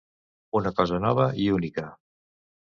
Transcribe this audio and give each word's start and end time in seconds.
Una 0.59 0.71
cosa 0.79 0.99
nova 1.05 1.29
i 1.45 1.47
única. 1.59 1.87